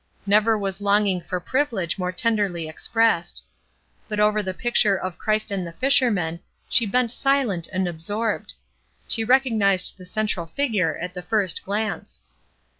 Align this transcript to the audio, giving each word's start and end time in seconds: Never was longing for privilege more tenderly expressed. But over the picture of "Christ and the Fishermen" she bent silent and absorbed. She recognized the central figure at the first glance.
Never 0.25 0.57
was 0.57 0.81
longing 0.81 1.21
for 1.21 1.39
privilege 1.39 1.99
more 1.99 2.11
tenderly 2.11 2.67
expressed. 2.67 3.43
But 4.09 4.19
over 4.19 4.41
the 4.41 4.51
picture 4.51 4.97
of 4.97 5.19
"Christ 5.19 5.51
and 5.51 5.67
the 5.67 5.71
Fishermen" 5.73 6.39
she 6.67 6.87
bent 6.87 7.11
silent 7.11 7.67
and 7.71 7.87
absorbed. 7.87 8.53
She 9.07 9.23
recognized 9.23 9.99
the 9.99 10.05
central 10.07 10.47
figure 10.47 10.97
at 10.97 11.13
the 11.13 11.21
first 11.21 11.63
glance. 11.63 12.23